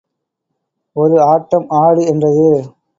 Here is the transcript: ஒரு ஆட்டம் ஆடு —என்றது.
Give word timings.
ஒரு 0.95 1.17
ஆட்டம் 1.23 1.67
ஆடு 1.81 2.01
—என்றது. 2.05 2.49